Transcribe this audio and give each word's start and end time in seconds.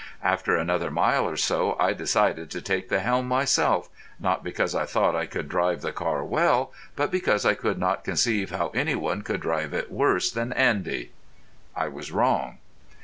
After 0.23 0.57
another 0.57 0.89
mile 0.89 1.29
or 1.29 1.37
so 1.37 1.77
I 1.79 1.93
decided 1.93 2.49
to 2.49 2.59
take 2.63 2.89
the 2.89 3.01
helm 3.01 3.27
myself, 3.27 3.87
not 4.19 4.43
because 4.43 4.73
I 4.73 4.83
thought 4.83 5.15
I 5.15 5.27
could 5.27 5.47
drive 5.47 5.81
the 5.81 5.91
car 5.91 6.23
well, 6.25 6.73
but 6.95 7.11
because 7.11 7.45
I 7.45 7.53
could 7.53 7.77
not 7.77 8.03
conceive 8.03 8.49
how 8.49 8.69
any 8.69 8.95
one 8.95 9.21
could 9.21 9.41
drive 9.41 9.75
it 9.75 9.91
worse 9.91 10.31
than 10.31 10.53
Andy. 10.53 11.11
I 11.75 11.87
was 11.87 12.11
wrong. 12.11 12.57